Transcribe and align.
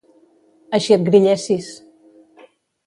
Així 0.77 0.95
et 0.97 1.05
grillessis! 1.11 1.71